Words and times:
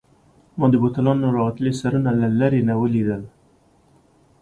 ما 0.59 0.67
بوتلانو 0.81 1.27
راوتلي 1.37 1.71
سرونه 1.79 2.11
له 2.19 2.27
لیري 2.39 2.61
نه 2.69 2.73
ولیدل. 2.81 3.21